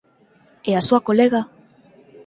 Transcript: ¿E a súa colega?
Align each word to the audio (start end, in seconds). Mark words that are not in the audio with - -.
¿E 0.69 0.71
a 0.75 0.85
súa 0.87 1.05
colega? 1.07 1.41